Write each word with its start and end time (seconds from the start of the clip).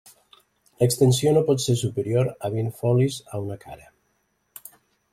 L'extensió 0.83 1.33
no 1.35 1.43
pot 1.51 1.61
ser 1.67 1.77
superior 1.83 2.33
a 2.49 2.53
vint 2.57 2.75
folis 2.81 3.23
a 3.37 3.45
una 3.49 3.63
cara. 3.69 3.89